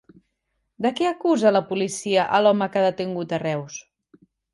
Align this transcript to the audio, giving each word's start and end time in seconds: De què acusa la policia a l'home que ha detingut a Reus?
De 0.85 0.91
què 0.99 1.09
acusa 1.09 1.51
la 1.53 1.61
policia 1.67 2.23
a 2.37 2.39
l'home 2.45 2.69
que 2.77 2.81
ha 2.81 2.87
detingut 2.87 3.37
a 3.37 3.41
Reus? 3.45 3.77